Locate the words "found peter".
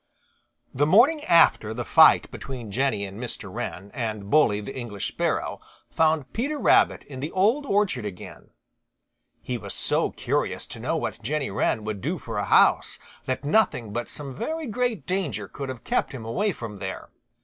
5.91-6.57